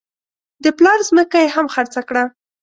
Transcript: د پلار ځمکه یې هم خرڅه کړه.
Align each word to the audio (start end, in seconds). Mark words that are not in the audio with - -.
د 0.63 0.65
پلار 0.77 0.99
ځمکه 1.09 1.37
یې 1.43 1.49
هم 1.55 1.65
خرڅه 1.73 2.01
کړه. 2.07 2.23